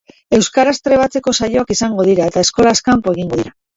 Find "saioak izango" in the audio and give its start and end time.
1.39-2.07